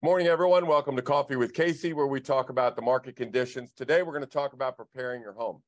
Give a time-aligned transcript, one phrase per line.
[0.00, 0.68] Morning, everyone.
[0.68, 3.72] Welcome to Coffee with Casey, where we talk about the market conditions.
[3.72, 5.60] Today, we're going to talk about preparing your home.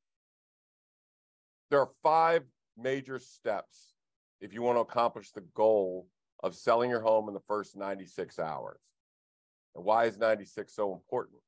[1.69, 2.45] There are five
[2.79, 3.97] major steps
[4.41, 6.07] if you want to accomplish the goal
[6.45, 8.79] of selling your home in the first 96 hours.
[9.75, 11.39] And why is 96 so important?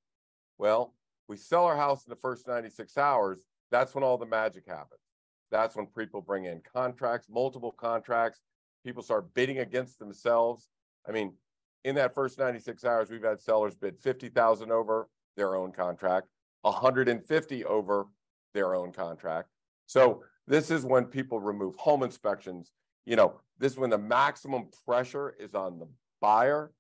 [0.59, 0.93] Well,
[1.29, 3.46] we sell our house in the first 96 hours.
[3.71, 4.99] That's when all the magic happens.
[5.53, 8.41] That's when people bring in contracts, multiple contracts.
[8.85, 10.69] People start bidding against themselves.
[11.09, 11.35] I mean,
[11.85, 16.29] in that first 96 hours, we've had sellers bid 50,000 over their own contract,
[16.63, 18.07] 150 over
[18.55, 19.49] their own contract.
[19.86, 22.72] So this is when people remove home inspections.
[23.07, 25.89] You know, this is when the maximum pressure is on the
[26.21, 26.72] buyer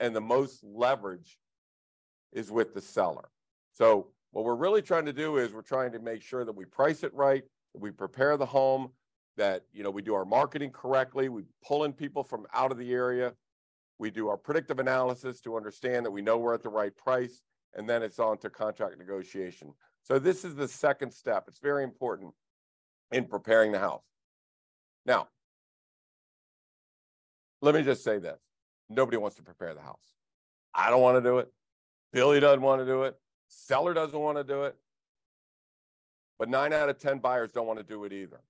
[0.00, 1.38] and the most leverage
[2.32, 3.28] is with the seller.
[3.72, 6.64] So what we're really trying to do is we're trying to make sure that we
[6.64, 8.90] price it right, that we prepare the home,
[9.36, 12.78] that you know we do our marketing correctly, we pull in people from out of
[12.78, 13.32] the area,
[13.98, 17.42] we do our predictive analysis to understand that we know we're at the right price,
[17.74, 19.72] and then it's on to contract negotiation.
[20.02, 21.44] So this is the second step.
[21.48, 22.32] It's very important
[23.10, 24.04] in preparing the house.
[25.04, 25.28] Now,
[27.62, 28.40] let me just say this.
[28.88, 30.14] Nobody wants to prepare the house.
[30.74, 31.48] I don't want to do it.
[32.12, 33.16] Billy doesn't want to do it.
[33.48, 34.76] Seller doesn't want to do it.
[36.38, 38.40] But nine out of 10 buyers don't want to do it either.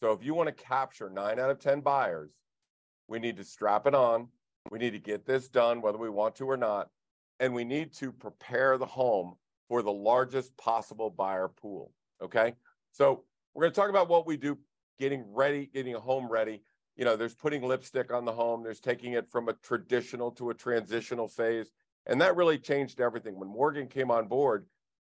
[0.00, 2.32] So if you want to capture nine out of 10 buyers,
[3.08, 4.28] we need to strap it on
[4.70, 6.88] we need to get this done, whether we want to or not.
[7.40, 9.34] And we need to prepare the home
[9.68, 11.92] for the largest possible buyer pool.
[12.22, 12.54] Okay.
[12.92, 14.58] So we're going to talk about what we do
[14.98, 16.62] getting ready, getting a home ready.
[16.96, 20.50] You know, there's putting lipstick on the home, there's taking it from a traditional to
[20.50, 21.70] a transitional phase.
[22.06, 23.38] And that really changed everything.
[23.38, 24.66] When Morgan came on board,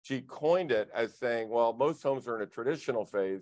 [0.04, 3.42] she coined it as saying, well, most homes are in a traditional phase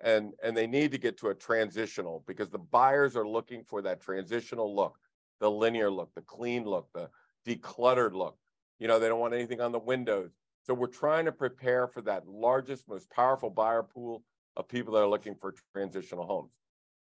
[0.00, 3.80] and and they need to get to a transitional because the buyers are looking for
[3.82, 4.98] that transitional look
[5.40, 7.08] the linear look, the clean look, the
[7.46, 8.36] decluttered look.
[8.78, 10.30] You know, they don't want anything on the windows.
[10.64, 14.24] So we're trying to prepare for that largest, most powerful buyer pool
[14.56, 16.50] of people that are looking for transitional homes.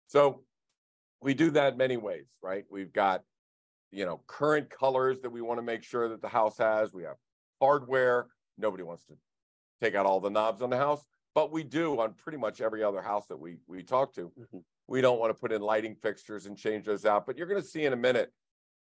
[0.07, 0.43] So
[1.21, 2.63] we do that many ways, right?
[2.69, 3.23] We've got,
[3.91, 6.93] you know, current colors that we want to make sure that the house has.
[6.93, 7.17] We have
[7.61, 8.27] hardware.
[8.57, 9.13] Nobody wants to
[9.81, 12.83] take out all the knobs on the house, but we do on pretty much every
[12.83, 14.31] other house that we we talk to.
[14.39, 17.27] Mm-hmm we don't want to put in lighting fixtures and change those out.
[17.27, 18.33] But you're going to see in a minute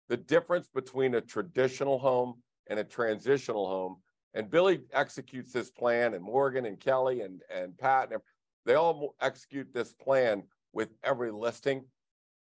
[0.08, 2.36] the difference between a traditional home
[2.68, 3.98] and a transitional home.
[4.34, 8.22] And Billy executes this plan, and Morgan and Kelly and, and Pat, and
[8.66, 11.84] they all execute this plan with every listing.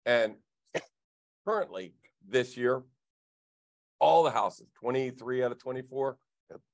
[0.04, 0.34] And
[1.46, 1.94] currently,
[2.28, 2.82] this year,
[4.00, 6.18] all the houses, 23 out of 24,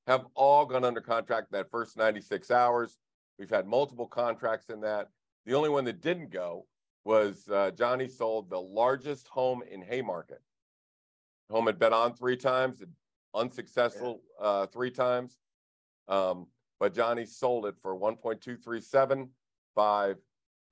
[0.06, 2.96] have all gone under contract in that first 96 hours.
[3.38, 5.08] We've had multiple contracts in that.
[5.46, 6.66] The only one that didn't go
[7.04, 10.42] was uh, Johnny sold the largest home in Haymarket.
[11.50, 12.82] Home had been on three times,
[13.32, 15.38] unsuccessful uh, three times.
[16.08, 16.48] Um,
[16.80, 19.28] but Johnny sold it for 1.237,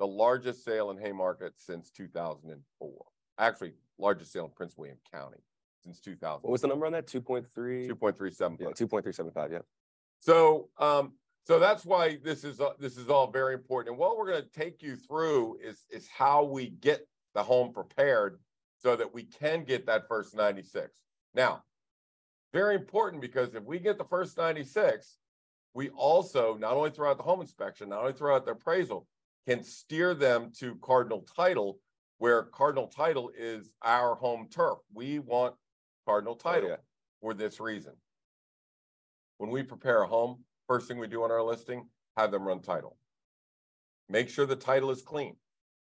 [0.01, 3.05] the largest sale in Haymarket since 2004.
[3.39, 5.39] Actually, largest sale in Prince William County
[5.85, 6.43] since 2000.
[6.43, 7.07] What was the number on that?
[7.07, 7.47] 2.3?
[7.89, 8.61] 2.375.
[8.61, 9.59] Yeah, 2.375, yeah.
[10.19, 11.13] So um,
[11.47, 13.93] so that's why this is uh, this is all very important.
[13.93, 17.73] And what we're going to take you through is is how we get the home
[17.73, 18.39] prepared
[18.83, 21.01] so that we can get that first 96.
[21.35, 21.63] Now,
[22.53, 25.19] very important because if we get the first 96,
[25.75, 29.07] we also not only throughout the home inspection, not only throughout the appraisal,
[29.47, 31.79] can steer them to Cardinal Title,
[32.19, 34.79] where Cardinal Title is our home turf.
[34.95, 35.55] We want
[36.07, 36.77] Cardinal Title oh, yeah.
[37.21, 37.93] for this reason.
[39.39, 42.61] When we prepare a home, First thing we do on our listing, have them run
[42.61, 42.97] title.
[44.09, 45.37] Make sure the title is clean.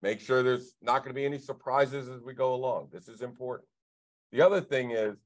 [0.03, 2.89] Make sure there's not going to be any surprises as we go along.
[2.93, 3.69] This is important.
[4.33, 5.17] The other thing is,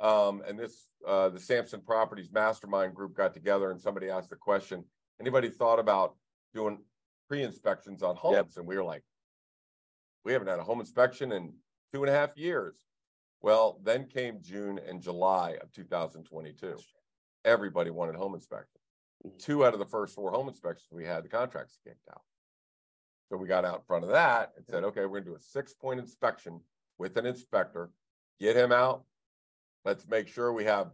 [0.00, 4.36] um, and this uh, the Samson Properties Mastermind group got together and somebody asked the
[4.36, 4.84] question:
[5.20, 6.14] Anybody thought about
[6.54, 6.78] doing
[7.28, 8.36] pre-inspections on homes?
[8.36, 8.48] Yep.
[8.56, 9.02] And we were like,
[10.24, 11.52] we haven't had a home inspection in
[11.92, 12.76] two and a half years.
[13.40, 16.76] Well, then came June and July of 2022.
[17.44, 18.77] Everybody wanted home inspection.
[19.38, 22.22] Two out of the first four home inspections we had, the contracts kicked out.
[23.30, 25.36] So we got out in front of that and said, okay, we're going to do
[25.36, 26.60] a six point inspection
[26.98, 27.90] with an inspector,
[28.40, 29.04] get him out.
[29.84, 30.88] Let's make sure we have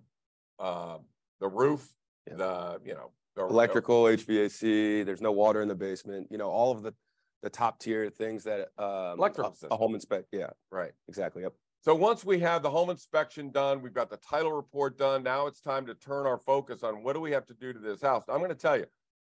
[0.58, 0.98] uh,
[1.40, 1.88] the roof,
[2.28, 2.36] yeah.
[2.36, 6.70] the, you know, the, electrical, HVAC, there's no water in the basement, you know, all
[6.70, 6.94] of the,
[7.42, 10.28] the top tier things that um, a, a home inspect.
[10.32, 10.50] Yeah.
[10.70, 10.92] Right.
[11.08, 11.42] Exactly.
[11.42, 11.52] Yep.
[11.84, 15.22] So once we have the home inspection done, we've got the title report done.
[15.22, 17.78] Now it's time to turn our focus on what do we have to do to
[17.78, 18.24] this house.
[18.26, 18.86] I'm going to tell you,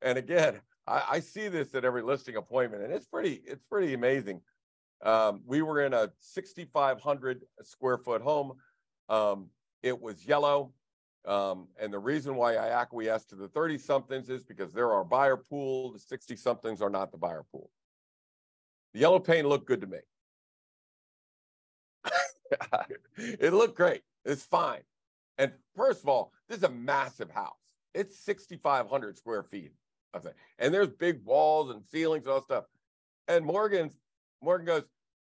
[0.03, 3.95] and again, I, I see this at every listing appointment, and it's pretty it's pretty
[3.95, 4.41] amazing.
[5.01, 8.53] Um, we were in a 6,500 square foot home.
[9.09, 9.47] Um,
[9.81, 10.71] it was yellow.
[11.25, 15.03] Um, and the reason why I acquiesced to the 30 somethings is because they're our
[15.03, 15.93] buyer pool.
[15.93, 17.71] The 60 somethings are not the buyer pool.
[18.93, 19.97] The yellow paint looked good to me.
[23.17, 24.01] It looked great.
[24.23, 24.81] It's fine.
[25.37, 27.53] And first of all, this is a massive house.
[27.93, 29.71] It's 6,500 square feet.
[30.13, 30.35] I think.
[30.59, 32.65] And there's big walls and ceilings and all stuff.
[33.27, 33.93] And Morgan's
[34.41, 34.83] Morgan goes,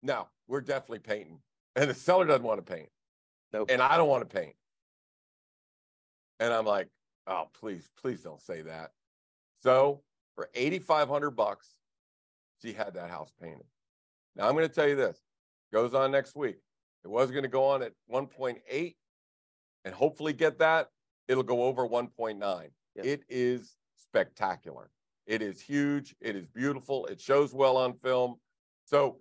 [0.01, 1.39] no, we're definitely painting.
[1.75, 2.89] And the seller doesn't want to paint.
[3.54, 3.69] Nope.
[3.71, 4.56] And I don't want to paint.
[6.39, 6.89] And I'm like,
[7.27, 8.92] oh, please, please don't say that.
[9.62, 10.01] So
[10.36, 11.69] for 8,500 bucks,
[12.62, 13.66] she had that house painted.
[14.36, 15.19] Now I'm going to tell you this
[15.71, 16.57] goes on next week.
[17.04, 18.96] It was going to go on at 1.8
[19.86, 20.90] and hopefully get that.
[21.28, 22.70] It'll go over 1.9.
[22.96, 23.04] Yeah.
[23.04, 24.90] It is spectacular.
[25.26, 26.16] It is huge.
[26.22, 27.06] It is beautiful.
[27.08, 28.36] It shows well on film.
[28.86, 29.18] So,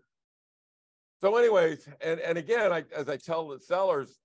[1.21, 4.19] so anyways, and, and again, I, as I tell the sellers,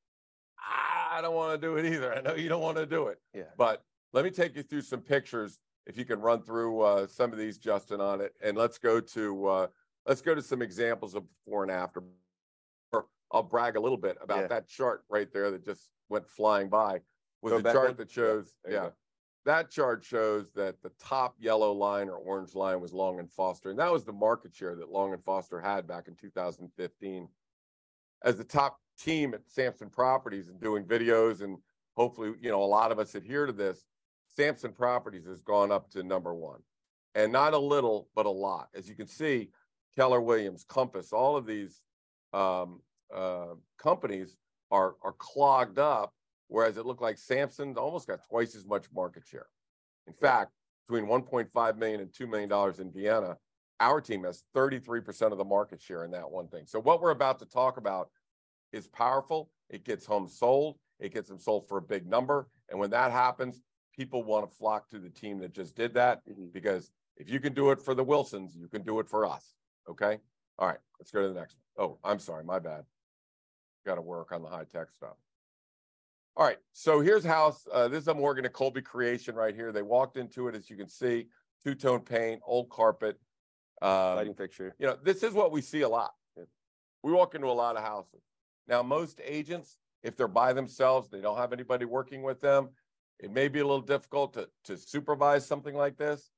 [0.60, 2.14] I don't want to do it either.
[2.14, 3.44] I know you don't want to do it, Yeah.
[3.58, 3.84] but
[4.14, 5.60] let me take you through some pictures.
[5.86, 9.00] If you can run through uh, some of these, Justin, on it, and let's go
[9.00, 9.68] to uh,
[10.06, 12.04] let's go to some examples of before and after.
[13.32, 14.48] I'll brag a little bit about Yeah.
[14.48, 17.02] that chart right there that just went flying by.
[17.42, 17.96] Was Go a chart one?
[17.98, 18.90] that shows, you yeah,
[19.46, 23.70] that chart shows that the top yellow line or orange line was Long and Foster,
[23.70, 27.30] and that was the market share that Long and Foster had back in 2015.
[28.24, 31.60] As the top team at Samson Properties and doing videos, and
[31.96, 33.86] hopefully, you know, a lot of us adhere to this.
[34.28, 36.62] Samson Properties has gone up to number one,
[37.14, 38.70] and not a little, but a lot.
[38.74, 39.50] As you can see,
[39.96, 41.82] Keller Williams, Compass, all of these
[42.34, 42.82] um,
[43.14, 44.38] uh, companies
[44.72, 46.14] are are clogged up
[46.48, 49.48] whereas it looked like Samson almost got twice as much market share.
[50.08, 50.52] In fact,
[50.88, 53.38] between 1.5 million and 2 million dollars in Vienna,
[53.80, 56.66] our team has 33% of the market share in that one thing.
[56.66, 58.10] So what we're about to talk about
[58.72, 59.52] is powerful.
[59.70, 63.12] It gets homes sold, it gets them sold for a big number, and when that
[63.12, 63.62] happens,
[63.94, 66.52] people want to flock to the team that just did that Mhm.
[66.54, 69.56] because if you can do it for the Wilsons, you can do it for us.
[69.90, 70.20] Okay?
[70.60, 71.90] All right, let's go to the next one.
[71.90, 72.86] Oh, I'm sorry, my bad.
[73.88, 75.16] Got to work on the high tech stuff.
[76.36, 77.66] All right, so here's house.
[77.72, 79.72] Uh, this is a Morgan and Colby creation right here.
[79.72, 81.28] They walked into it, as you can see,
[81.64, 83.18] two tone paint, old carpet.
[83.82, 84.76] Um, Lighting fixture.
[84.78, 86.12] you know, this is what we see a lot.
[87.02, 88.20] We walk into a lot of houses.
[88.68, 92.68] Now, most agents, if they're by themselves, they don't have anybody working with them.
[93.20, 96.30] It may be a little difficult to, to supervise something like this.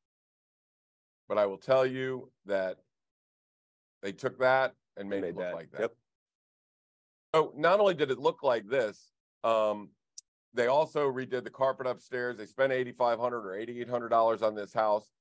[1.28, 2.78] But I will tell you that
[4.04, 5.56] they took that and made, Made it look that.
[5.56, 5.82] like that.
[5.82, 5.96] Yep.
[7.34, 9.12] So not only did it look like this,
[9.44, 9.90] um,
[10.54, 12.38] they also redid the carpet upstairs.
[12.38, 15.12] They spent eighty-five hundred or eighty-eight hundred dollars on this house.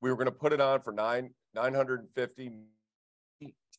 [0.00, 2.52] We were gonna put it on for nine, nine hundred and fifty,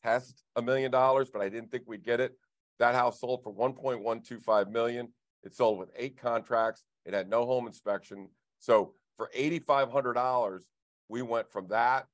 [0.04, 2.36] test a million dollars, but I didn't think we'd get it.
[2.78, 5.08] That house sold for one point one two five million.
[5.42, 6.84] It sold with eight contracts.
[7.06, 8.28] It had no home inspection.
[8.58, 10.64] So for eighty-five hundred dollars,
[11.08, 12.06] we went from that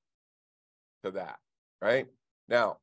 [1.03, 1.39] to that,
[1.83, 2.07] right?
[2.49, 2.79] Now,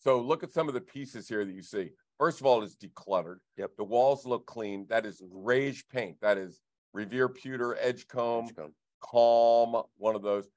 [0.00, 1.92] so look at some of the pieces here that you see.
[2.18, 3.38] First of all, it's decluttered.
[3.56, 3.72] Yep.
[3.76, 4.86] The walls look clean.
[4.88, 6.16] That is grayish paint.
[6.20, 6.60] That is
[6.92, 8.48] Revere Pewter Edgecomb.
[9.00, 10.48] Calm, one of those.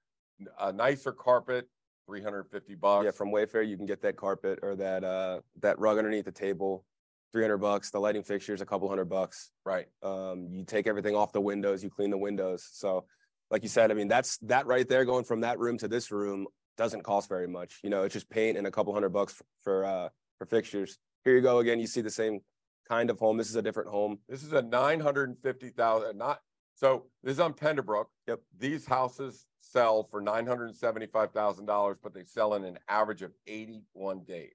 [0.59, 1.68] A nicer carpet,
[2.07, 3.06] 350 bucks.
[3.06, 6.31] Yeah, from Wayfair, you can get that carpet or that uh that rug underneath the
[6.31, 6.86] table,
[7.33, 7.89] three hundred bucks.
[7.89, 9.51] The lighting fixtures, a couple hundred bucks.
[9.65, 9.88] right.
[10.04, 12.69] Um, you take everything off the windows, you clean the windows.
[12.71, 13.06] So,
[13.49, 16.11] like you said, I mean, that's that right there, going from that room to this
[16.11, 16.45] room
[16.78, 17.80] doesn't cost very much.
[17.83, 20.99] You know, it's just paint and a couple hundred bucks for, for uh for fixtures.
[21.28, 21.78] Here you go again.
[21.78, 22.40] You see the same
[22.88, 23.36] kind of home.
[23.36, 24.19] This is a different home.
[24.30, 26.40] This is a 950,000, not,
[26.74, 28.06] so this is on Penderbrook.
[28.30, 28.40] Yep.
[28.57, 34.54] These houses sell for $975,000, but they sell in an average of 81 days.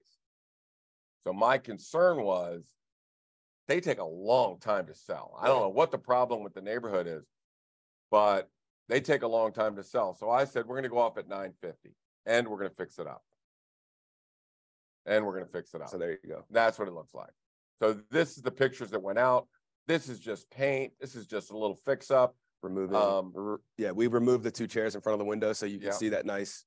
[1.25, 2.65] So my concern was
[3.69, 5.39] they take a long time to sell.
[5.39, 7.27] I don't know what the problem with the neighborhood is,
[8.11, 8.49] but
[8.89, 10.15] they take a long time to sell.
[10.15, 11.91] So I said, we're going to go off at 950
[12.25, 13.23] and we're going to fix it up.
[15.07, 15.89] And we're going to fix it up.
[15.89, 16.45] So there you go.
[16.51, 17.31] That's what it looks like.
[17.81, 19.49] So this is the pictures that went out.
[19.89, 20.93] This is just paint.
[21.01, 22.37] This is just a little fix up.
[22.63, 22.95] Removing.
[22.95, 25.79] Um, re- yeah, we removed the two chairs in front of the window so you
[25.79, 25.93] can Yeah.
[25.95, 26.65] see that nice.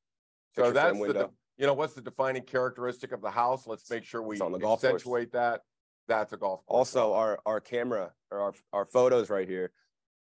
[0.55, 3.65] So that's the, de- you know, what's the defining characteristic of the house?
[3.65, 4.93] Let's make sure we on the golf course.
[4.95, 5.61] accentuate that.
[6.09, 6.77] That's a golf course.
[6.89, 9.71] Also, our our camera or our our photos right here,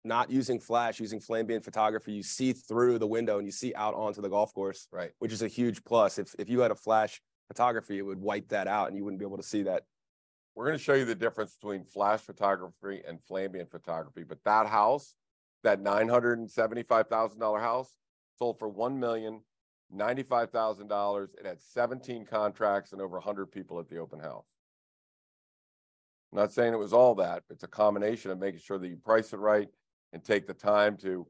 [0.03, 3.93] not using flash, using flambient photography, you see through the window and you see out
[3.93, 5.11] onto the golf course, Right.
[5.19, 6.17] which is a huge plus.
[6.19, 9.19] If if you had a flash photography, it would wipe that out and you wouldn't
[9.19, 9.83] be able to see that.
[10.55, 14.23] We're going to show you the difference between flash photography and Flambient photography.
[14.23, 15.15] But that house,
[15.63, 17.93] that $975,000 house,
[18.37, 21.27] sold for $1,095,000.
[21.37, 24.45] It had 17 contracts and over 100 people at the open house.
[26.31, 27.43] I'm not saying it was all that.
[27.49, 29.67] It's a combination of making sure that you price it right
[30.13, 31.27] and take the time to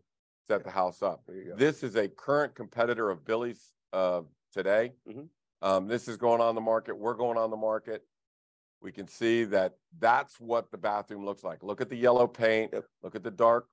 [0.47, 1.23] set the house up.
[1.25, 1.55] There you go.
[1.55, 4.21] This is a current competitor of Billy's uh,
[4.53, 4.93] today.
[5.07, 5.29] Mhm.
[5.61, 6.97] Um, this is going on the market.
[6.97, 8.03] We're going on the market.
[8.81, 11.61] We can see that that's what the bathroom looks like.
[11.61, 12.71] Look at the yellow paint.
[12.73, 12.85] Yep.
[13.03, 13.67] Look at the dark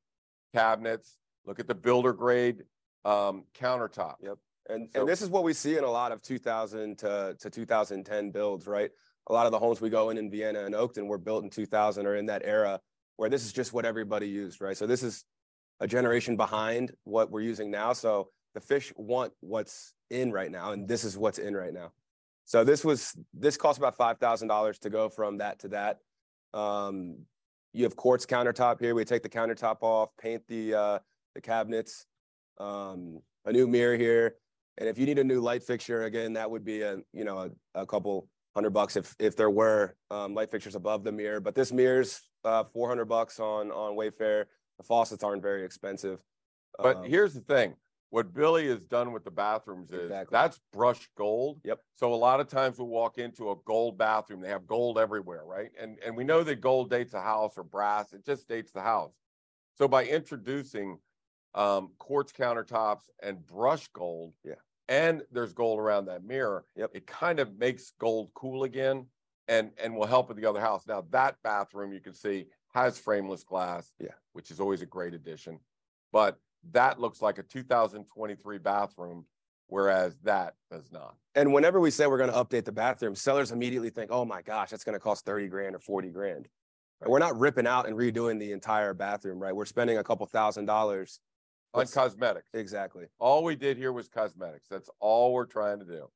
[0.55, 1.17] cabinets.
[1.47, 2.65] Look at the builder grade
[3.05, 4.17] um, countertop.
[4.21, 4.39] Yep.
[4.69, 7.49] And So- and this is what we see in a lot of 2000 to to
[7.51, 8.91] 2010 builds, right?
[9.29, 11.51] A lot of the homes we go in in Vienna and Oakton were built in
[11.51, 12.81] 2000 or in that era
[13.17, 14.77] where this is just what everybody used, right?
[14.77, 15.25] So this is
[15.81, 17.93] a generation behind what we're using now.
[17.93, 21.93] So the fish want what's in right now, and this is what's in right now.
[22.45, 25.99] So this was this cost about five thousand dollars to go from that to that.
[26.55, 27.19] Um,
[27.73, 28.95] you have quartz countertop here.
[28.95, 30.99] We take the countertop off, paint the uh,
[31.35, 32.07] the cabinets,
[32.59, 34.37] um, a new mirror here,
[34.79, 37.39] and if you need a new light fixture, again, that would be a you know
[37.75, 41.41] a, a couple hundred bucks if if there were um, light fixtures above the mirror.
[41.41, 44.47] But this mirror's uh, four hundred bucks on on Wayfair.
[44.79, 46.23] The faucets aren't very expensive.
[46.79, 47.75] But Um, here's the thing.
[48.11, 50.35] What Billy has done with the bathrooms is Exactly.
[50.35, 51.61] that's brushed gold.
[51.65, 51.81] Yep.
[51.95, 54.41] So a lot of times we'll walk into a gold bathroom.
[54.41, 55.71] They have gold everywhere, right?
[55.79, 58.13] And and we know that gold dates a house or brass.
[58.15, 59.13] It just dates the house.
[59.75, 60.99] So by introducing
[61.55, 64.55] um, quartz countertops and brush gold, Yeah.
[64.89, 66.91] and there's gold around that mirror, Yep.
[66.95, 69.11] it kind of makes gold cool again,
[69.49, 70.87] and and will help with the other house.
[70.87, 74.15] Now that bathroom you can see has frameless glass, Yeah.
[74.33, 75.61] which is always a great addition,
[76.11, 76.41] but
[76.73, 79.27] that looks like a 2023 bathroom,
[79.69, 81.15] whereas that does not.
[81.35, 84.43] and whenever we say we're going to update the bathroom, sellers immediately think, "Oh my
[84.43, 86.49] gosh, that's going to cost thirty grand or forty grand."
[87.01, 89.55] And we're not ripping out and redoing the entire bathroom, right?
[89.55, 91.21] We're spending a couple thousand dollars.
[91.75, 93.07] On cosmetics, Exactly.
[93.19, 94.69] all we did here was cosmetics.
[94.69, 96.09] That's all we're trying to do.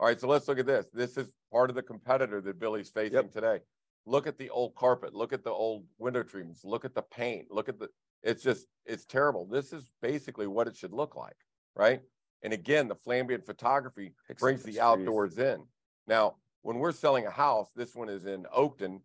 [0.00, 0.86] All right, so let's look at this.
[0.92, 3.32] This is part of the competitor that Billy's facing Yep.
[3.32, 3.60] today.
[4.06, 5.14] Look at the old carpet.
[5.14, 6.64] Look at the old window treatments.
[6.64, 7.50] Look at the paint.
[7.50, 7.88] Look at the.
[8.22, 9.46] It's just it's terrible.
[9.46, 11.36] This is basically what it should look like,
[11.76, 12.00] right?
[12.42, 15.62] And again, the flambient photography brings the the outdoors in.
[16.06, 19.00] Now, when we're selling a house, this one is in Oakton.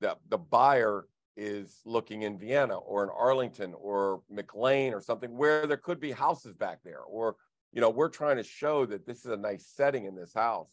[0.00, 5.66] The the buyer is looking in Vienna or in Arlington or McLean or something where
[5.66, 7.00] there could be houses back there.
[7.00, 7.36] Or,
[7.72, 10.70] you know, we're trying to show that this is a nice setting in this house.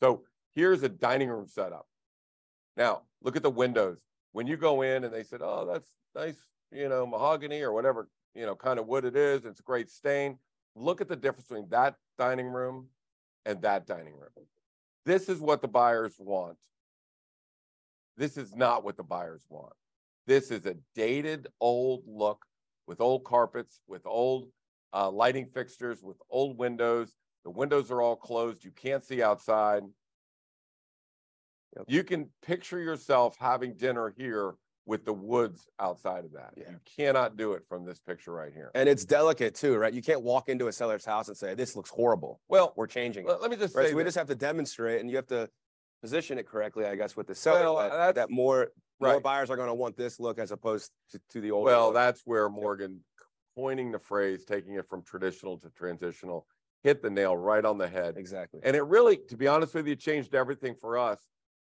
[0.00, 0.22] So
[0.54, 1.86] here's a dining room setup.
[2.76, 3.98] Now, look at the windows.
[4.32, 6.36] When you go in and they said, oh, that's nice,
[6.76, 9.90] you know, mahogany or whatever, you know, kind of wood it is, it's a great
[9.90, 10.38] stain.
[10.74, 12.88] Look at the difference between that dining room
[13.46, 14.46] and that dining room.
[15.06, 16.58] This is what the buyers want.
[18.16, 19.72] This is not what the buyers want.
[20.26, 22.44] This is a dated old look
[22.86, 24.48] with old carpets, with old
[24.92, 27.14] uh, lighting fixtures, with old windows.
[27.44, 28.64] The windows are all closed.
[28.64, 29.82] You can't see outside.
[31.76, 31.84] Yep.
[31.88, 34.54] You can picture yourself having dinner here
[34.86, 36.54] with the woods outside of that.
[36.56, 36.70] Yeah.
[36.70, 38.70] You cannot do it from this picture right here.
[38.74, 39.92] And it's delicate too, right?
[39.92, 43.28] You can't walk into a seller's house and say, "This looks horrible." Well, We're changing
[43.28, 43.40] it.
[43.40, 45.50] let me just Right, say so we just have to demonstrate, and you have to
[46.02, 47.60] position it correctly, I guess, with the seller.
[47.74, 48.68] Well, that, that more
[49.00, 51.64] more buyers are going to want this look as opposed to, to the old.
[51.64, 53.00] Well, that's where Morgan
[53.56, 56.46] coining the phrase, taking it from traditional to transitional,
[56.82, 58.14] hit the nail right on the head.
[58.16, 58.60] exactly.
[58.62, 61.18] And it really, to be honest with you, changed everything for us.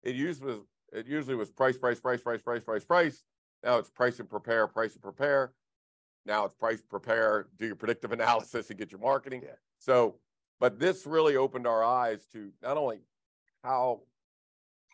[0.02, 0.60] It usually was,
[0.92, 3.22] it usually was price, price, price, price, price, price, price.
[3.62, 5.52] Now it's price and prepare, price and prepare.
[6.24, 9.42] Now it's price, prepare, do your predictive analysis and get your marketing.
[9.44, 9.52] Yeah.
[9.78, 10.16] So,
[10.60, 13.00] but this really opened our eyes to not only
[13.62, 14.02] how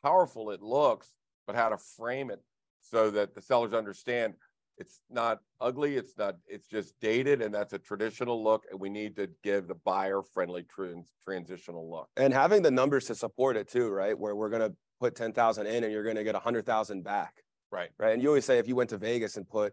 [0.03, 1.15] powerful it looks,
[1.47, 2.43] but how to frame it
[2.81, 4.35] so that the sellers understand
[4.77, 8.89] it's not ugly, it's not, it's just dated, and that's a traditional look, and we
[8.89, 12.09] need to give the buyer friendly trans- transitional look.
[12.17, 14.19] and having the numbers to support it too, right?
[14.19, 16.67] Where we're going to put ten thousand in, and you're going to get a hundred
[16.67, 17.91] thousand back, Right.
[17.99, 18.13] right?
[18.13, 19.73] And you always say if you went to Vegas and put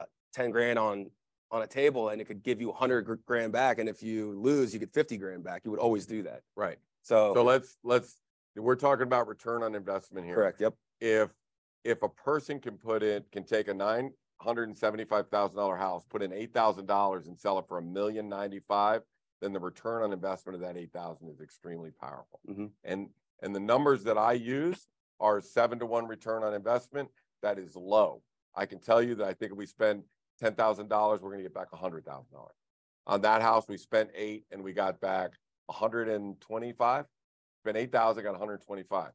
[0.00, 1.10] uh, ten grand on
[1.50, 4.72] on a table, and it could give you hundred grand back, and if you lose,
[4.72, 5.62] you get fifty grand back.
[5.64, 6.42] You would always do that.
[6.56, 6.78] Right.
[7.02, 8.16] So, So let's, let's,
[8.56, 10.36] we're talking about return on investment here.
[10.36, 10.58] correct.
[10.60, 10.74] Yep.
[11.02, 11.28] If,
[11.84, 15.76] if a person can put in, can take a nine hundred and seventy-five thousand dollar
[15.76, 19.02] house, put in eight thousand dollars and sell it for a million ninety-five,
[19.42, 22.40] then the return on investment of that eight thousand is extremely powerful.
[22.48, 22.70] Mhm.
[22.84, 23.10] And,
[23.44, 24.88] and the numbers that I use
[25.20, 27.08] are seven to one return on investment.
[27.42, 28.22] That is low.
[28.56, 30.02] I can tell you that I think if we spend
[30.40, 32.56] ten thousand dollars, we're gonna get back a hundred thousand dollars.
[33.06, 35.32] On that house, we spent eight and we got back
[35.70, 37.04] hundred and twenty-five.
[37.62, 39.12] Spent eight thousand, got hundred and twenty-five.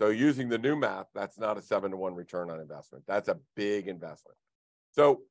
[0.00, 3.04] So using the new math, that's not a seven to one return on investment.
[3.06, 4.36] That's a big investment.
[4.90, 5.22] So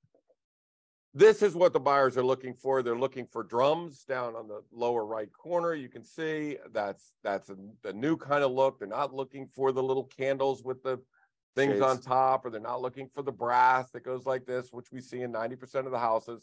[1.13, 2.81] this is what the buyers are looking for.
[2.81, 5.73] They're looking for drums down on the lower right corner.
[5.73, 8.79] You can see that's that's a, a new kind of look.
[8.79, 10.99] They're not looking for the little candles with the
[11.55, 14.91] things on top, or they're not looking for the brass that goes like this, which
[14.91, 16.41] we see in 90% of the houses.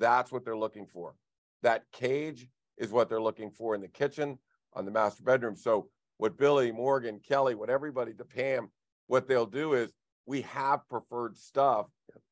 [0.00, 1.14] That's what they're looking for.
[1.62, 4.38] That cage is what they're looking for in the kitchen,
[4.74, 5.54] on the master bedroom.
[5.54, 8.70] So what Billy, Morgan, Kelly, what everybody, the Pam,
[9.06, 9.92] what they'll do is
[10.26, 11.86] we have preferred stuff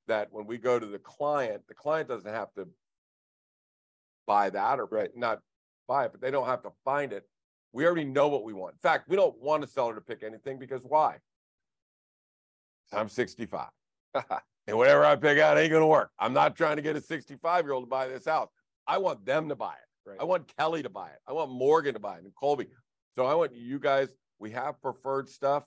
[0.06, 2.68] that when we go to the client, the client doesn't have to
[4.26, 5.16] buy that or Right.
[5.16, 5.40] not
[5.86, 7.28] buy it, but they don't have to find it.
[7.72, 8.74] We already know what we want.
[8.74, 11.18] In fact, we don't want a seller to pick anything because why?
[12.92, 13.68] I'm 65.
[14.66, 16.10] and whatever I pick out ain't gonna work.
[16.18, 18.48] I'm not trying to get a 65 year old to buy this house.
[18.86, 20.08] I want them to buy it.
[20.10, 20.18] Right.
[20.20, 21.18] I want Kelly to buy it.
[21.26, 22.68] I want Morgan to buy it and Colby.
[23.16, 25.64] So I want you guys, we have preferred stuff.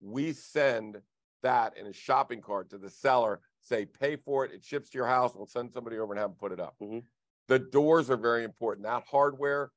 [0.00, 1.00] We send
[1.42, 4.52] that in a shopping cart to the seller, say, pay for it.
[4.52, 5.34] It ships to your house.
[5.34, 6.76] We'll send somebody over and have them put it up.
[6.80, 7.04] Mhm.
[7.48, 8.84] The doors are very important.
[8.84, 9.72] That hardware,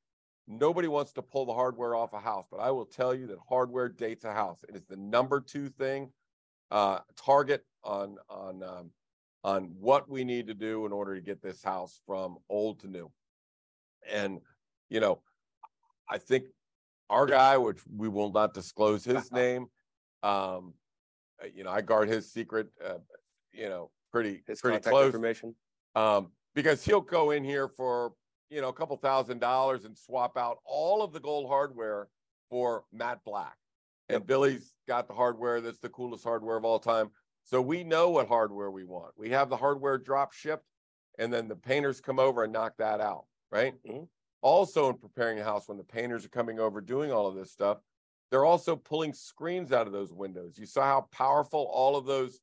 [0.46, 3.40] nobody wants to pull the hardware off a house, but I will tell you that
[3.48, 4.64] hardware dates a house.
[4.68, 6.12] It is the number two thing,
[6.72, 8.92] uh, target on, on, um,
[9.44, 12.88] on what we need to do in order to get this house from old to
[12.88, 13.12] new.
[14.10, 14.42] And,
[14.90, 15.22] you know,
[16.10, 16.46] I think
[17.10, 19.68] our guy, which we will not disclose his name,
[20.24, 20.74] um,
[21.54, 23.00] you know, I guard his secret, uh,
[23.58, 25.56] you know, pretty, His pretty contact close information.
[25.96, 28.14] um, because he'll go in here for
[28.50, 32.08] you know a couple thousand dollars and swap out all of the gold hardware
[32.50, 33.58] for matte black.
[34.10, 37.10] And Billy's got the hardware that's the coolest hardware of all time.
[37.44, 39.14] So we know what hardware we want.
[39.18, 40.64] We have the hardware drop shipped,
[41.18, 43.74] and then the painters come over and knock that out, right?
[43.84, 44.08] Mhm.
[44.42, 47.52] Also, in preparing a house, when the painters are coming over doing all of this
[47.52, 47.80] stuff,
[48.32, 50.58] they're also pulling screens out of those windows.
[50.58, 52.40] You saw how powerful all of those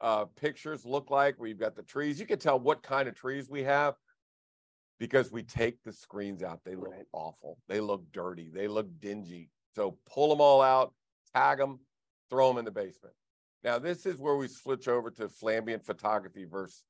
[0.00, 2.20] uh, pictures look like where you've got the trees.
[2.20, 3.94] You can tell what kind of trees we have
[4.98, 6.60] because we take the screens out.
[6.64, 7.06] They look Right.
[7.12, 7.58] awful.
[7.68, 8.48] They look dirty.
[8.48, 9.50] They look dingy.
[9.74, 10.94] So pull them all out,
[11.34, 11.80] tag them,
[12.30, 13.14] throw them in the basement.
[13.64, 16.84] Now, this is where we switch over to flambient photography versus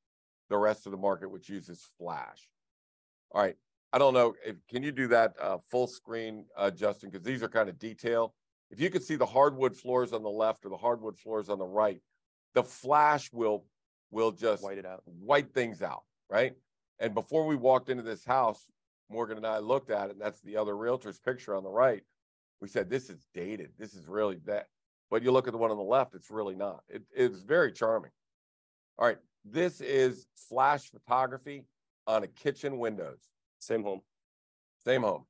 [0.49, 2.49] the rest of the market, which uses flash.
[3.33, 3.57] All right.
[3.93, 7.11] I don't know if can you do that uh, full screen, uh, Justin?
[7.11, 8.35] Because these are kind of detail.
[8.71, 11.59] If you could see the hardwood floors on the left or the hardwood floors on
[11.59, 12.03] the right,
[12.55, 13.65] the flash will
[14.11, 15.03] will just White it out.
[15.05, 16.55] white things out, right?
[16.99, 18.67] And before we walked into this house,
[19.11, 22.03] Morgan and I looked at it, and that's the other realtor's picture on the right.
[22.61, 23.71] We said, This is dated.
[23.79, 24.67] This is really that.
[25.11, 26.83] But you look at the one on the left, it's really not.
[26.89, 28.11] It, it's very charming.
[28.99, 29.19] All right.
[29.45, 31.65] This is flash photography
[32.07, 33.21] on a kitchen windows.
[33.59, 34.01] Same home.
[34.85, 35.25] Same home.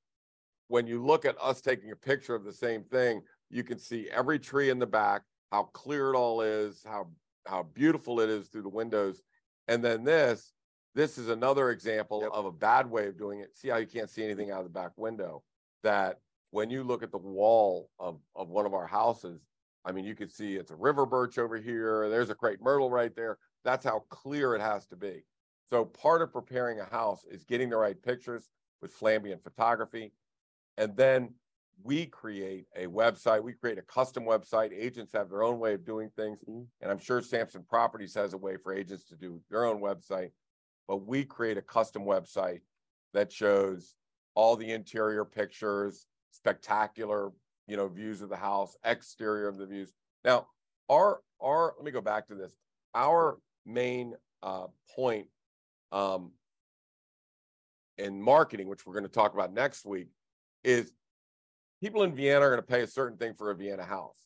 [0.69, 4.09] When you look at us taking a picture of the same thing, you can see
[4.11, 7.09] every tree in the back, how clear it all is, how
[7.47, 9.23] how beautiful it is through the windows.
[9.69, 10.53] And then this,
[10.95, 12.33] this is another example Yep.
[12.33, 13.57] of a bad way of doing it.
[13.57, 15.43] See how you can't see anything out of the back window?
[15.83, 19.47] That when you look at the wall of, of one of our houses,
[19.85, 22.11] I mean, you can see it's a river birch over here.
[22.11, 23.39] There's a crepe myrtle right there.
[23.65, 25.25] That's how clear it has to be.
[25.71, 28.49] So part of preparing a house is getting the right pictures
[28.83, 30.13] with flambient photography.
[30.77, 31.35] And then
[31.83, 34.73] we create a website, we create a custom website.
[34.73, 36.43] Agents have their own way of doing things.
[36.45, 36.67] Mhm.
[36.81, 40.33] And I'm sure Samson Properties has a way for agents to do their own website.
[40.87, 42.63] But we create a custom website
[43.13, 43.95] that shows
[44.35, 47.33] all the interior pictures, spectacular,
[47.67, 49.93] you know, views of the house, exterior of the views.
[50.25, 50.49] Now,
[50.89, 52.57] our our let me go back to this.
[52.95, 55.29] Our main uh, point
[55.93, 56.33] um,
[57.99, 60.09] in marketing, which we're going to talk about next week,
[60.65, 60.93] is
[61.81, 64.19] people in Vienna are going to pay a certain thing for a Vienna house.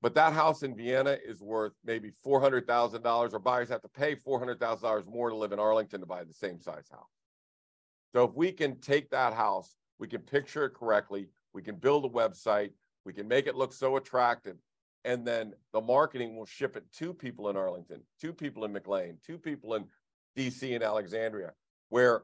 [0.00, 5.06] But that house in Vienna is worth maybe $400,000, or buyers have to pay $400,000
[5.06, 7.06] more to live in Arlington to buy the same size house.
[8.12, 12.04] So if we can take that house, we can picture it correctly, we can build
[12.04, 12.70] a website,
[13.04, 14.56] we can make it look so attractive,
[15.04, 19.18] and then the marketing will ship it to people in Arlington, two people in McLean,
[19.24, 19.84] two people in
[20.36, 21.52] DC and Alexandria,
[21.90, 22.22] where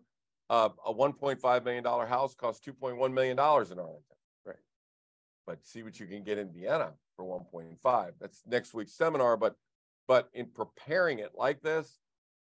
[0.50, 3.78] uh, a $1.5 million house costs $2.1 million in Arlington.
[4.44, 4.56] Right.
[5.46, 8.12] But see what you can get in Vienna for 1.5.
[8.20, 9.36] That's next week's seminar.
[9.36, 9.54] But
[10.06, 11.98] but in preparing it like this,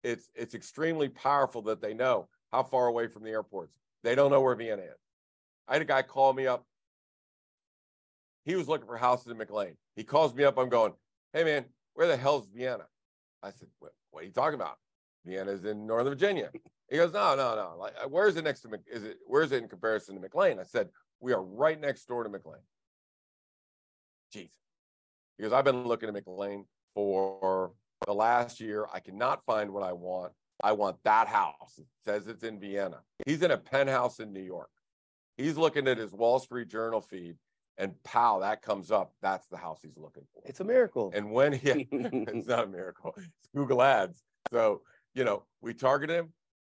[0.04, 3.74] it's it's extremely powerful that they know how far away from the airports.
[4.04, 5.00] They don't know where Vienna is.
[5.68, 6.66] I had a guy call me up.
[8.46, 9.76] He was looking for houses in McLean.
[9.96, 10.58] He calls me up.
[10.58, 10.94] I'm going,
[11.34, 12.86] hey man, where the hell's Vienna?
[13.44, 14.78] I said, what, what are you talking about?
[15.26, 16.50] Vienna's in Northern Virginia.
[16.90, 17.76] He goes, no, no, no.
[17.78, 18.70] Like, uh, where is it next to?
[18.70, 20.60] Mc- Is it where is it in comparison to McLean?
[20.60, 22.62] I said, we are right next door to McLean.
[24.36, 24.52] Jeez,
[25.38, 27.74] because I've been looking at McLean for
[28.06, 28.88] the last year.
[28.94, 30.34] I cannot find what I want.
[30.62, 31.78] I want that house.
[31.78, 33.00] It says it's in Vienna.
[33.26, 34.70] He's in a penthouse in New York.
[35.38, 37.38] He's looking at his Wall Street Journal feed,
[37.78, 39.14] and pow, that comes up.
[39.22, 40.44] That's the house he's looking for.
[40.46, 41.12] It's a miracle.
[41.14, 44.22] And when he, it's not a miracle, it's Google Ads.
[44.52, 44.82] So,
[45.14, 46.34] you know, we target him,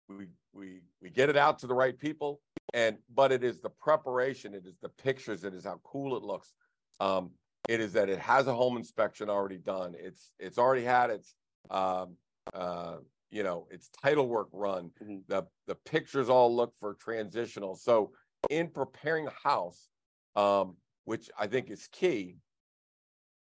[0.09, 2.41] we we we get it out to the right people,
[2.73, 6.23] and but it is the preparation, it is the pictures, it is how cool it
[6.23, 6.53] looks.
[6.99, 7.31] Um,
[7.67, 9.95] it is that it has a home inspection already done.
[9.97, 11.35] It's it's already had its
[11.69, 12.15] um,
[12.53, 12.97] uh,
[13.31, 14.91] you know its title work run.
[15.01, 15.21] Mhm.
[15.27, 17.75] The the pictures all look for transitional.
[17.75, 18.11] So
[18.49, 19.89] in preparing a house,
[20.35, 22.37] um, which I think is key,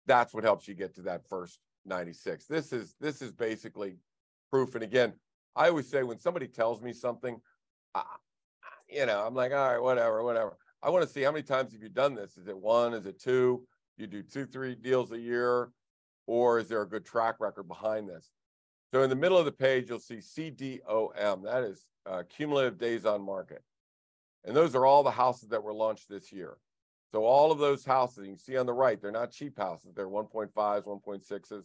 [0.06, 2.46] that's what helps you get to that first 96.
[2.46, 3.96] This is this is basically
[4.50, 4.74] proof.
[4.74, 5.14] And again,
[5.56, 7.40] I always say when somebody tells me something,
[7.94, 8.02] I,
[8.88, 10.56] you know, I'm like, all right, whatever, whatever.
[10.82, 12.36] I want to see how many times have you done this?
[12.36, 12.92] Is it one?
[12.92, 13.66] Is it two?
[13.96, 15.70] You do two, three deals a year,
[16.26, 18.30] or is there a good track record behind this?
[18.92, 21.44] So in the middle of the page, you'll see CDOM.
[21.44, 23.62] That is uh, cumulative days on market.
[24.44, 26.58] And those are all the houses that were launched this year.
[27.12, 29.92] So all of those houses you see on the right, they're not cheap houses.
[29.94, 30.52] They're 1.5s,
[30.84, 31.64] 1.6s.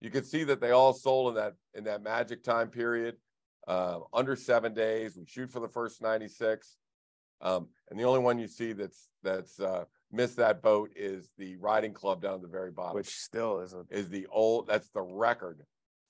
[0.00, 3.16] You can see that they all sold in that in that magic time period,
[3.68, 5.16] uh, under seven days.
[5.16, 6.76] We shoot for the first 96,
[7.42, 11.56] um, and the only one you see that's that's uh, missed that boat is the
[11.56, 14.66] riding club down at the very bottom, Which still is a is the old.
[14.66, 15.60] That's the record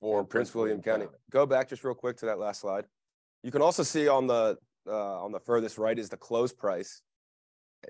[0.00, 1.06] for in Prince William County.
[1.30, 2.84] Go back just real quick to that last slide.
[3.42, 7.02] You can also see on the uh, on the furthest right is the close price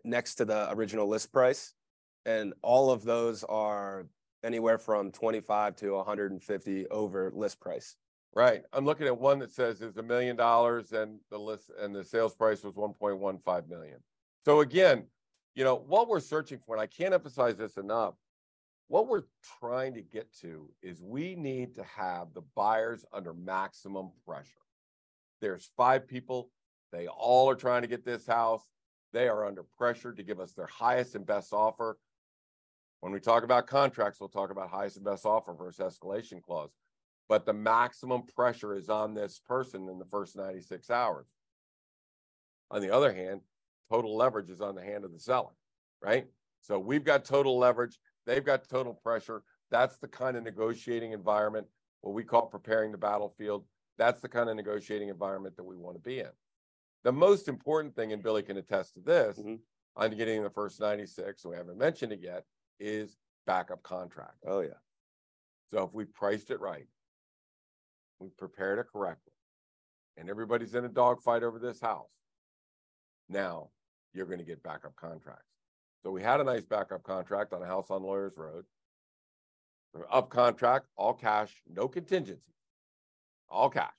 [0.05, 1.75] next to the original list price,
[2.25, 4.07] and all of those are
[4.45, 7.97] anywhere from 25 to 150 over list price.
[8.35, 8.63] Right.
[8.73, 12.05] I'm looking at one that says it's a million dollars and the list and the
[12.05, 13.99] sales price was 1.15 million.
[14.45, 15.07] So again,
[15.57, 18.15] you know, what we're searching for, and I can't emphasize this enough,
[18.87, 19.25] what we're
[19.59, 24.47] trying to get to is we need to have the buyers under maximum pressure.
[25.41, 26.51] There's five people,
[26.93, 28.63] they all are trying to get this house.
[29.13, 31.99] They are under pressure to give us their highest and best offer.
[33.01, 36.71] When we talk about contracts, we'll talk about highest and best offer versus escalation clause
[37.31, 41.29] but the maximum pressure is on this person in the first 96 hours.
[42.73, 43.43] On the other hand,
[43.89, 45.53] total leverage is on the hand of the seller,
[46.03, 46.27] right?
[46.61, 49.45] So we've got total leverage, they've got total pressure.
[49.71, 51.69] That's the kind of negotiating environment,
[52.01, 53.65] what we call preparing the battlefield.
[53.97, 56.31] That's the kind of negotiating environment that we want to be in.
[57.05, 59.61] The most important thing, and Billy can attest to this, Mhm.
[59.95, 62.45] on getting the first 96, we haven't mentioned it yet,
[62.81, 63.17] is
[63.47, 64.39] backup contract.
[64.47, 64.81] Oh yeah.
[65.71, 66.89] So if we priced it right,
[68.19, 69.33] we prepared it correctly,
[70.17, 72.11] and everybody's in a dogfight over this house,
[73.29, 73.69] now
[74.13, 75.45] you're going to get backup contracts.
[76.03, 78.65] So we had a nice backup contract on a house on Lawyers Road.
[80.11, 82.55] Up contract, all cash, no contingency,
[83.49, 83.91] all cash,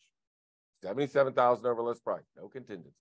[0.82, 2.96] seventy-seven thousand over list price, no contingency.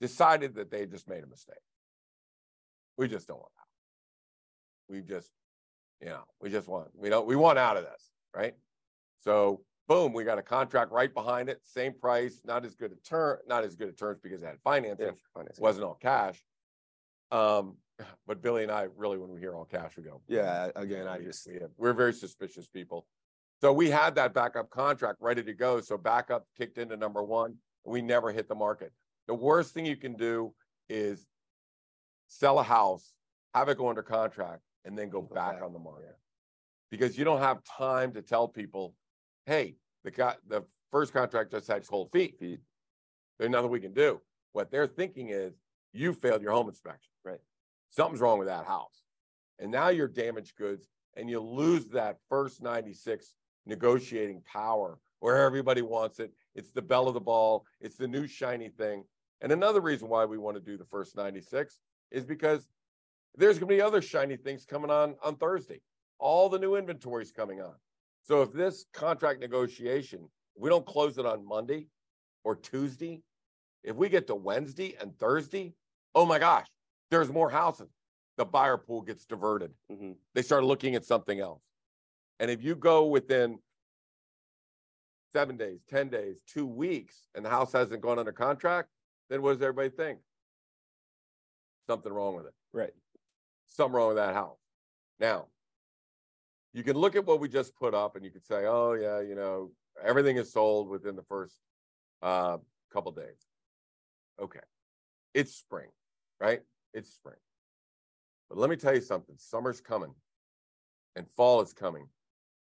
[0.00, 1.56] Decided that they just made a mistake.
[2.96, 3.59] We just don't want that.
[4.90, 5.30] We just,
[6.00, 8.54] you know, we just want we don't we want out of this, right?
[9.20, 12.96] So boom, we got a contract right behind it, same price, not as good a
[13.08, 15.12] term, not as good a terms because it had financing, Yeah.
[15.34, 15.62] financing.
[15.62, 16.42] wasn't all cash.
[17.30, 17.76] Um,
[18.26, 20.70] but Billy and I really, when we hear all cash, we go, Yeah.
[20.74, 23.06] Again, I we- just we have- we're very suspicious people.
[23.60, 25.80] So we had that backup contract ready to go.
[25.80, 27.58] So backup kicked into number one.
[27.84, 28.92] We never hit the market.
[29.26, 30.54] The worst thing you can do
[30.88, 31.26] is
[32.26, 33.12] sell a house,
[33.54, 36.16] have it go under contract, and then go Go back back, on the market.
[36.90, 38.94] Because you don't have time to tell people,
[39.46, 42.38] hey, the guy, the first contract just had cold feet.
[42.38, 42.60] Feet.
[43.38, 44.20] There's nothing we can do.
[44.52, 45.54] What they're thinking is
[45.92, 47.10] you failed your home inspection.
[47.24, 47.40] Right.
[47.90, 49.02] Something's wrong with that house.
[49.58, 53.34] And now you're damaged goods and you lose that first 96
[53.66, 56.32] negotiating power where everybody wants it.
[56.54, 59.04] It's the bell of the ball, it's the new shiny thing.
[59.42, 61.78] And another reason why we want to do the first 96
[62.10, 62.66] is because
[63.36, 65.80] there's going to be other shiny things coming on on Thursday.
[66.18, 67.74] All the new inventory's coming on.
[68.22, 71.86] So if this contract negotiation, we don't close it on Monday
[72.44, 73.22] or Tuesday,
[73.82, 75.74] if we get to Wednesday and Thursday,
[76.14, 76.66] oh my gosh,
[77.10, 77.88] there's more houses.
[78.36, 80.14] The buyer pool gets diverted mhm.
[80.34, 81.62] they start looking at something else.
[82.38, 83.58] And if you go within
[85.32, 88.88] seven days, 10 days, two weeks, and the house hasn't gone under contract,
[89.28, 90.18] then what does everybody think?
[91.86, 92.54] Something wrong with it.
[92.72, 92.92] right.
[93.70, 94.58] Something wrong with that house.
[95.18, 95.46] Now,
[96.72, 99.20] you can look at what we just put up and you could say, oh, yeah,
[99.20, 99.70] you know,
[100.04, 101.54] everything is sold within the first
[102.22, 102.58] uh,
[102.92, 103.46] couple days.
[104.40, 104.60] Okay.
[105.34, 105.88] It's spring,
[106.40, 106.60] right?
[106.94, 107.36] It's spring.
[108.48, 110.14] But let me tell you something summer's coming
[111.16, 112.08] and fall is coming.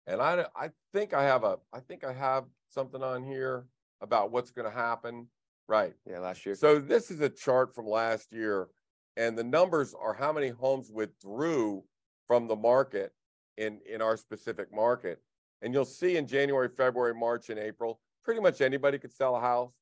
[0.07, 3.67] And I, I think I have a, I think I have something on here
[4.01, 5.29] about what's going to happen.
[5.69, 5.95] Right.
[6.07, 6.19] Yeah.
[6.19, 6.55] Last year.
[6.55, 8.69] So this is a chart from last year
[9.17, 11.85] And the numbers are how many homes withdrew
[12.27, 13.13] from the market
[13.57, 15.21] in, in our specific market.
[15.63, 19.41] And you'll see in January, February, March, and April, pretty much anybody could sell a
[19.41, 19.73] house.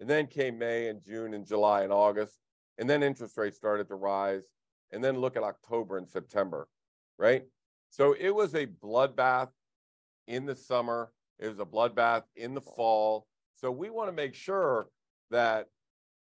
[0.00, 2.38] And then came May and June and July and August.
[2.78, 4.42] And then interest rates started to rise.
[4.92, 6.68] And then look at October and September,
[7.18, 7.44] right?
[7.90, 9.50] So it was a bloodbath
[10.26, 11.12] in the summer.
[11.38, 13.26] It was a bloodbath in the fall.
[13.54, 14.88] So we want to make sure
[15.30, 15.66] that,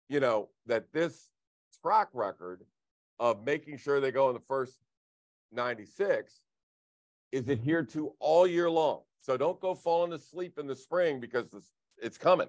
[0.10, 1.30] you know, that this
[1.82, 2.63] track record
[3.19, 4.80] of making sure they go in the first
[5.52, 6.41] 96
[7.32, 7.52] is mm-hmm.
[7.52, 9.02] adhered to all year long.
[9.22, 11.45] So don't go falling asleep in the spring because
[12.02, 12.48] it's coming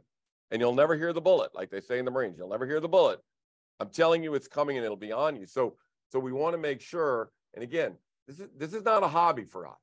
[0.51, 2.37] and you'll never hear the bullet, like they say in the Marines.
[2.39, 3.21] You'll never hear the bullet.
[3.79, 5.47] I'm telling you, it's coming and it'll be on you.
[5.47, 5.77] So,
[6.11, 7.31] so we want to make sure.
[7.55, 7.97] And again,
[8.27, 9.81] this is this is not a hobby for us.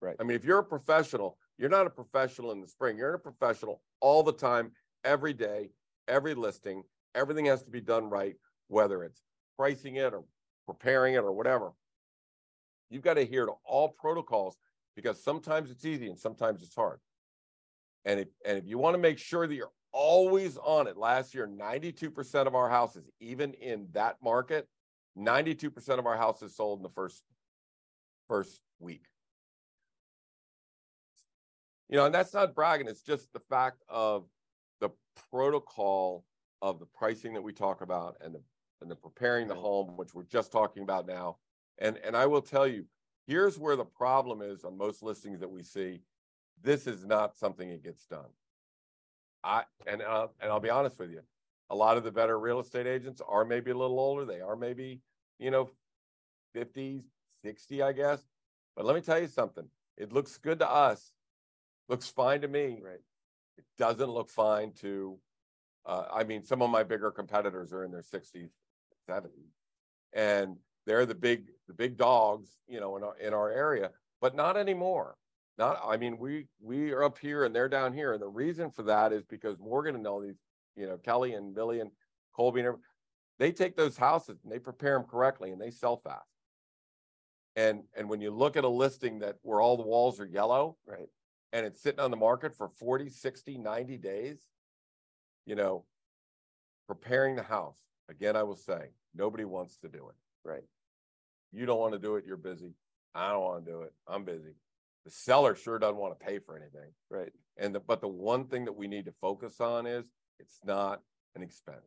[0.00, 0.16] Right.
[0.18, 2.98] I mean, if you're a professional, you're not a professional in the spring.
[2.98, 4.72] You're a professional all the time,
[5.04, 5.70] every day,
[6.08, 6.82] every listing.
[7.16, 8.36] Everything has to be done right,
[8.68, 9.22] whether it's
[9.56, 10.22] pricing it or
[10.66, 11.72] preparing it or whatever.
[12.90, 14.58] You've got to adhere to all protocols
[14.94, 17.00] because sometimes it's easy and sometimes it's hard.
[18.04, 21.34] And if and if you want to make sure that you're always on it, last
[21.34, 24.68] year 92% of our houses, even in that market,
[25.18, 27.22] 92% of our houses sold in the first
[28.28, 29.04] first week.
[31.88, 34.26] You know, and that's not bragging, it's just the fact of
[34.80, 34.90] the
[35.30, 36.24] protocol
[36.62, 38.40] of the pricing that we talk about and the
[38.80, 41.36] and the preparing the home, which we're just talking about now.
[41.78, 42.84] And and I will tell you,
[43.26, 46.00] here's where the problem is on most listings that we see.
[46.62, 48.30] This is not something that gets done.
[49.44, 51.20] I and uh, and I'll be honest with you,
[51.70, 54.24] a lot of the better real estate agents are maybe a little older.
[54.24, 55.00] They are maybe,
[55.38, 55.70] you know,
[56.54, 57.04] 50,
[57.42, 58.20] 60, I guess.
[58.74, 59.64] But let me tell you something.
[59.96, 61.12] It looks good to us.
[61.88, 62.80] Looks fine to me.
[62.82, 63.00] Right.
[63.56, 65.18] It doesn't look fine to
[65.86, 68.50] uh, I mean, some of my bigger competitors are in their 60s,
[69.08, 69.30] 70s.
[70.12, 74.34] And they're the big the big dogs, you know, in our in our area, but
[74.34, 75.16] not anymore.
[75.58, 78.12] Not I mean, we we are up here and they're down here.
[78.12, 80.38] And the reason for that is because Morgan and all these,
[80.76, 81.90] you know, Kelly and Billy and
[82.34, 82.76] Colby and
[83.38, 86.24] they take those houses and they prepare them correctly and they sell fast.
[87.56, 90.76] And and when you look at a listing that where all the walls are yellow,
[90.86, 91.08] Right.
[91.52, 94.46] and it's sitting on the market for 40, 60, 90 days,
[95.46, 95.84] you know,
[96.86, 97.78] preparing the house.
[98.08, 100.48] Again, I will say, nobody wants to do it.
[100.48, 100.64] Right.
[101.52, 102.74] You don't want to do it, you're busy.
[103.14, 103.92] I don't want to do it.
[104.06, 104.54] I'm busy.
[105.04, 106.90] The seller sure doesn't want to pay for anything.
[107.10, 107.32] Right.
[107.56, 110.06] And the, but the one thing that we need to focus on is
[110.38, 111.00] it's not
[111.34, 111.78] an expense.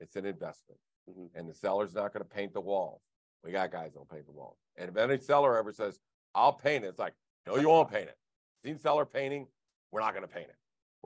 [0.00, 0.80] It's an investment.
[1.08, 1.28] Mhm.
[1.34, 3.02] And the seller's not going to paint the walls.
[3.44, 4.56] We got guys that'll paint the walls.
[4.76, 6.00] And if any seller ever says,
[6.34, 7.14] I'll paint it, it's like,
[7.46, 8.16] no, you won't paint it.
[8.64, 9.46] Seen seller painting,
[9.92, 10.56] we're not going to paint it.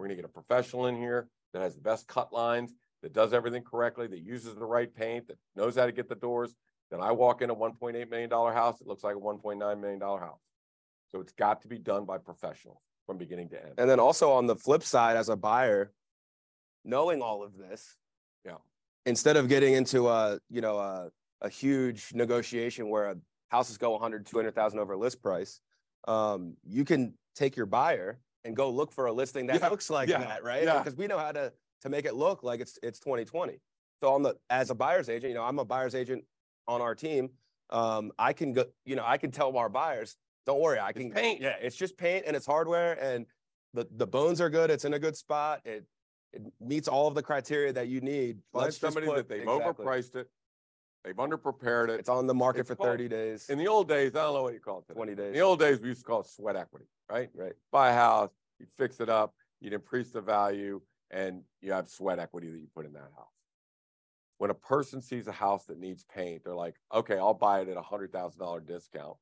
[0.03, 3.13] We're going to get a professional in here that has the best cut lines, that
[3.13, 6.57] does everything correctly, that uses the right paint, that knows how to get the doors.
[6.91, 10.41] Then I walk in a $1.8 million house, it looks like a $1.9 million house.
[11.13, 13.75] So it's got to be done by professionals from beginning to end.
[13.79, 15.93] And then also on the flip side, as a buyer,
[16.85, 17.97] knowing all of this,
[18.45, 18.57] Yeah.
[19.07, 21.11] instead of getting into a you know a,
[21.43, 23.17] a huge negotiation where a
[23.51, 25.61] houses go 100 200,000 over list price,
[26.09, 29.91] um, you can take your buyer and go look for a listing that Yeah, looks
[29.91, 30.65] like yeah, that, right?
[30.65, 30.79] yeah.
[30.79, 31.53] Because we know how to
[31.83, 33.59] to make it look like it's it's 2020.
[34.01, 36.25] So on the as a buyer's agent, you know, I'm a buyer's agent
[36.69, 37.31] on our team.
[37.71, 41.11] Um, I can go, you know, I can tell our buyers, don't worry, I can
[41.11, 41.41] paint.
[41.41, 43.27] Yeah, it's just paint and it's hardware and
[43.75, 44.71] the the bones are good.
[44.71, 45.61] It's in a good spot.
[45.65, 45.85] It
[46.33, 48.39] it meets all of the criteria that you need.
[48.53, 49.85] Find somebody put- that they've exactly.
[49.85, 50.31] overpriced it,
[51.05, 52.01] they've underprepared it.
[52.01, 54.35] It's on the market It's for called- 30 days, In the old days, I don't
[54.35, 54.95] know what you call it today.
[54.95, 57.31] 20 In the old days, we used to call it sweat equity, right?
[57.35, 57.55] Right.
[57.71, 62.19] Buy a house, you fix it up, you'd increase the value, and you have sweat
[62.19, 63.29] equity that you put in that house.
[64.39, 67.69] When a person sees a house that needs paint, they're like, okay, I'll buy it
[67.69, 69.17] at a hundred thousand dollar discount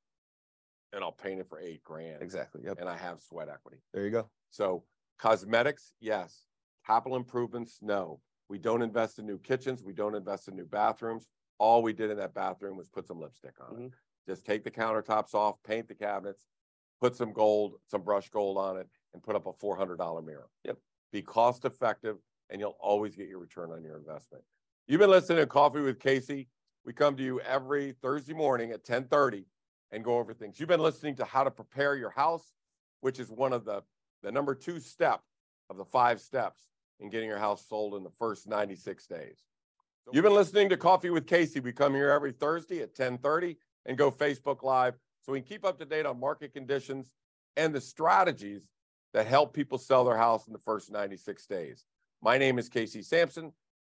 [0.93, 2.62] and I'll paint it for eight grand Exactly.
[2.64, 2.79] Yep.
[2.81, 3.79] and I have sweat equity.
[3.93, 4.31] There you go.
[4.51, 4.85] So
[5.19, 6.47] cosmetics, yes.
[6.87, 8.21] Capital improvements, no.
[8.49, 9.83] We don't invest in new kitchens.
[9.83, 11.29] We don't invest in new bathrooms.
[11.61, 13.90] All we did in that bathroom was put some lipstick on it.
[13.90, 13.92] Mhm.
[14.27, 16.46] Just take the countertops off, paint the cabinets,
[17.01, 20.23] put some gold, some brush gold on it, and put up a four hundred dollar
[20.23, 20.49] mirror.
[20.64, 20.79] Yep.
[21.12, 22.18] Be cost effective,
[22.49, 24.42] and you'll always get your return on your investment.
[24.87, 26.49] You've been listening to Coffee with Casey.
[26.85, 29.46] We come to you every Thursday morning at ten thirty
[29.90, 30.59] and go over things.
[30.59, 32.55] You've been listening to how to prepare your house,
[33.01, 33.85] which is one of the
[34.23, 35.23] the number two step
[35.68, 36.70] of the five steps
[37.01, 39.44] in getting your house sold in the first 96 days.
[40.12, 41.61] You've been listening to Coffee with Casey.
[41.61, 45.64] We come here every Thursday at 10:30 and go Facebook Live so we can keep
[45.64, 47.14] up to date on market conditions
[47.57, 48.68] and the strategies
[49.12, 51.85] that help people sell their house in the first 96 days.
[52.23, 53.53] My name is Casey Samson.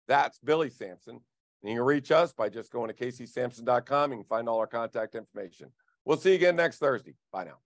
[0.08, 1.20] That's Billy Samson.
[1.62, 4.10] And you can reach us by just going to caseysamson.com.
[4.10, 5.70] You can find all our contact information.
[6.04, 7.14] We'll see you again next Thursday.
[7.32, 7.58] Bye now.